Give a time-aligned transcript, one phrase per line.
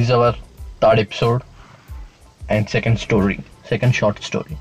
[0.00, 0.34] This our
[0.82, 1.42] third episode
[2.52, 3.36] and second story
[3.68, 4.56] second short story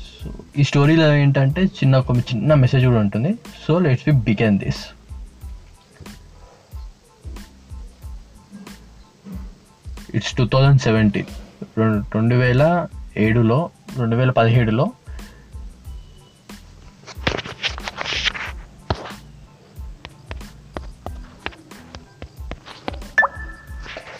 [0.00, 3.34] so ఈ స్టోరీలో ఏంటంటే చిన్న ఒక చిన్న మెసేజ్ కూడా ఉంటుంది.
[3.68, 4.86] So let's be begin this
[10.14, 11.26] it's two thousand seventeen
[12.14, 14.92] రెండు వేల ఏడులో రెండు వేల పదిహేడులో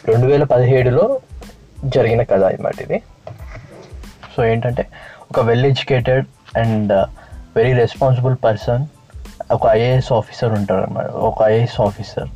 [0.08, 1.04] రెండు వేల పదిహేడులో
[1.84, 2.98] జరిగిన కథ అన్నమాట ఇది.
[4.36, 4.82] సో ఏంటంటే
[5.30, 6.26] ఒక well educated
[6.58, 6.92] and
[7.56, 8.84] very responsible person
[9.52, 12.28] ఒక ఐఏఎస్ ఆఫీసర్ ఉంటారు అనమాట ఒక ఐఏఎస్ ఆఫీసర్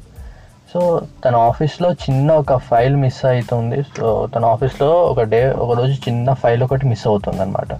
[0.72, 0.80] సో
[1.24, 6.32] తన ఆఫీస్లో చిన్న ఒక ఫైల్ మిస్ అవుతుంది సో తన ఆఫీస్లో ఒక డే ఒక రోజు చిన్న
[6.32, 7.72] ఫైల్ ఒకటి మిస్ అవుతుంది అనమాట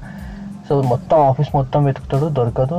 [0.69, 2.79] సో మొత్తం ఆఫీస్ మొత్తం వెతుకుతాడు దొరకదు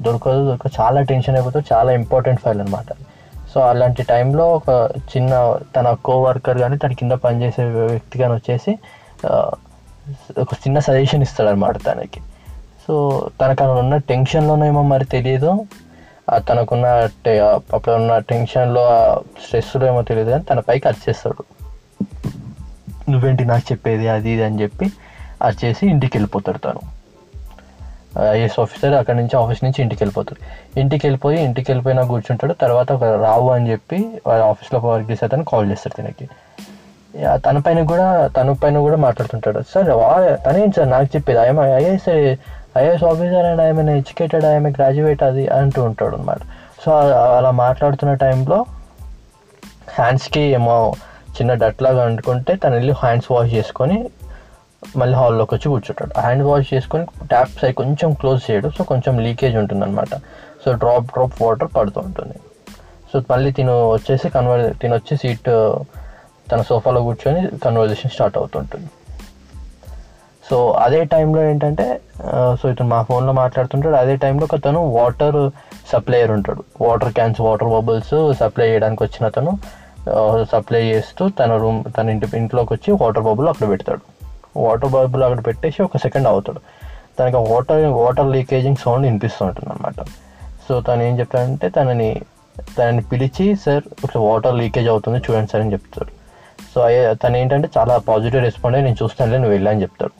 [0.00, 2.90] దొరకదు దొరకదు చాలా టెన్షన్ అయిపోతుంది చాలా ఇంపార్టెంట్ ఫైల్ అనమాట
[3.54, 8.78] సో అలాంటి టైంలో ఒక చిన్న తన కో వర్కర్ కానీ తన కింద పనిచేసే వ్యక్తి కానీ వచ్చేసి
[10.40, 12.20] ఒక చిన్న సజెషన్ ఇస్తాడనమాట తనకి.
[12.86, 15.66] సో తనకు అక్కడ ఉన్న టెన్షన్లోనేమో మరి తెలియదు
[16.36, 16.86] తనకున్న
[17.72, 18.84] అప్పుడు ఉన్న టెన్షన్లో
[19.44, 21.44] స్ట్రెస్లో ఏమో తెలియదు కానీ తన పైకి అరిచేస్తాడు
[23.10, 24.92] నువ్వేంటి నాకు చెప్పేది అది ఇది అని చెప్పి
[25.42, 26.99] అరిచేసి ఇంటికి వెళ్ళిపోతాడు తను.
[28.18, 30.40] ఐఏఎస్ ఆఫీసర్ అక్కడ నుంచి ఆఫీస్ నుంచి ఇంటికి వెళ్ళిపోతాడు.
[30.80, 32.52] ఇంటికి వెళ్ళిపోయి ఇంటికి వెళ్ళిపోయినా కూర్చుంటాడు.
[32.52, 36.28] తర్వాత ఒక రావు అని చెప్పి వాళ్ళ ఆఫీస్లో వర్క్ చేసే అతను కాల్ చేస్తాడు తనకి.
[37.34, 39.60] తన పైన కూడా తన పైన కూడా మాట్లాడుతుంటాడు.
[39.74, 39.86] సార్
[40.46, 40.90] తనేం సార్?
[40.90, 42.36] నాకు చెప్పేది I'm IAS
[42.78, 46.38] IAS officer and ఆయన ఎడ్యుకేటెడ్ ఐఎమ్ గ్రాడ్యుయేట్ అది అంటూ ఉంటాడు అనమాట
[46.84, 46.92] సో
[47.36, 48.64] అలా మాట్లాడుతున్న టైంలో
[49.88, 50.92] హ్యాండ్స్కి ఏమో
[51.30, 54.10] చిన్న డట్ లాగా అంటుకుంటే తను వెళ్ళి హ్యాండ్స్ వాష్ చేసుకొని
[55.00, 56.12] మళ్ళీ హాల్లోకి వచ్చి కూర్చుంటాడు.
[56.24, 58.68] హ్యాండ్ వాష్ చేసుకొని ట్యాప్ అవి కొంచెం క్లోజ్ చేయడు.
[58.76, 60.14] సో కొంచెం లీకేజ్ ఉంటుంది అనమాట
[60.62, 62.36] సో డ్రాప్ డ్రాప్ వాటర్ పడుతూ ఉంటుంది.
[63.10, 65.50] సో మళ్ళీ తిను వచ్చేసి కన్వర్ తిను వచ్చి సీట్
[66.50, 68.88] తన సోఫాలో కూర్చొని కన్వర్జేషన్ స్టార్ట్ అవుతుంటుంది.
[70.48, 71.86] సో అదే టైంలో ఏంటంటే
[72.60, 73.96] సో ఇతను మా ఫోన్లో మాట్లాడుతుంటాడు.
[74.02, 75.40] అదే టైంలో ఒక తను వాటర్
[75.92, 76.62] సప్లయర్ ఉంటాడు.
[76.86, 79.52] Water cans water bubbles supply చేయడానికి వచ్చిన అతను
[80.52, 84.04] సప్లై చేస్తూ తన రూమ్ తన ఇంటి ఇంట్లోకి వచ్చి వాటర్ బబుల్ అక్కడ పెడతాడు.
[84.54, 86.60] వాటర్ బల్బులు అక్కడ పెట్టేసి ఒక సెకండ్ అవుతాడు
[87.18, 90.00] తనకి ఆ వాటర్ వాటర్ లీకేజింగ్ సౌండ్ వినిపిస్తూ ఉంటుంది అనమాట
[90.66, 92.10] సో తను ఏం చెప్తాడంటే తనని
[92.76, 96.10] తనని పిలిచి సార్ ఇట్లా వాటర్ లీకేజ్ అవుతుంది చూడండి సార్ అని చెప్తాడు
[96.72, 100.14] సో అయ్యే తను ఏంటంటే చాలా పాజిటివ్ రెస్పాండ్ అయ్యి నేను చూస్తానులే నువ్వు వెళ్ళని చెప్తాడు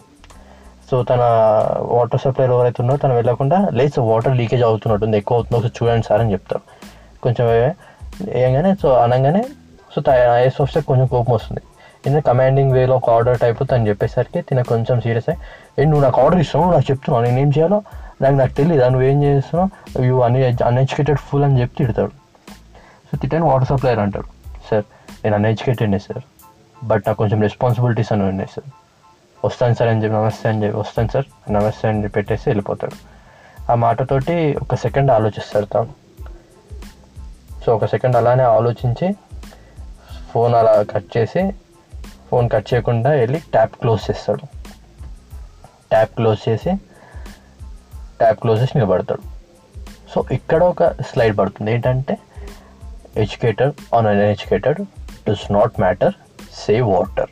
[0.89, 1.23] సో తన
[1.91, 6.21] వాటర్ సప్లై ఎవరైతే ఉన్నారో తను వెళ్ళకుండా లేదు వాటర్ లీకేజ్ అవుతున్నట్టుంది ఎక్కువ అవుతుంది ఒకసారి చూడండి సార్
[6.21, 6.63] అని చెప్తారు
[7.23, 7.47] కొంచెం
[8.39, 9.43] ఏంగానే సో అనగానే
[9.91, 10.01] సో
[10.35, 11.63] ఐఎస్ ఆఫీసర్ కొంచెం కోపం వస్తుంది
[12.07, 15.41] ఇన్ కమాండింగ్ వేలో ఒక ఆర్డర్ టైప్ తను చెప్పేసరికి తిన కొంచెం సీరియస్ అయ్యి
[15.79, 17.83] ఏ నువ్వు నాకు ఆర్డర్ ఇస్తావు నాకు చెప్తున్నావు నేను ఏం చేయాలో
[18.23, 22.11] నాకు నాకు తెలియదు నువ్వు ఏం చేస్తున్నావు యూ అన్ అన్ఎడ్యుకేటెడ్ ఫుల్ అని చెప్పి తిడతాడు
[23.09, 24.29] సో తిట్టాను వాటర్ సప్లైర్ అంటాడు
[24.71, 24.85] సార్
[25.25, 26.23] నేను అన్ఎడ్యుకేటెడ్నే సార్
[26.85, 28.69] బట్ నాకు కొంచెం రెస్పాన్సిబిలిటీస్ అని ఉన్నాయి సార్
[29.45, 32.97] వస్తాను సార్ అని చెప్పి నమస్తే అని చెప్పి వస్తాను సార్ నమస్తే అని చెప్పి పెట్టేసి వెళ్ళిపోతాడు
[33.71, 35.93] ఆ మాటతోటి ఒక సెకండ్ ఆలోచిస్తాడు తాను
[37.65, 39.09] సో ఒక సెకండ్ అలానే ఆలోచించి
[40.33, 41.43] ఫోన్ అలా కట్ చేసి
[42.31, 44.45] ఫోన్ కట్ చేయకుండా వెళ్ళి ట్యాప్ క్లోజ్ చేస్తాడు.
[45.93, 46.73] ట్యాప్ క్లోజ్ చేసి
[48.21, 49.25] ట్యాప్ క్లోజ్ చేసి నిలబడతాడు.
[50.13, 51.71] సో ఇక్కడ ఒక స్లైడ్ పడుతుంది.
[51.75, 52.15] ఏంటంటే
[53.23, 54.81] educated or uneducated
[55.29, 56.15] does not matter
[56.63, 57.31] save water.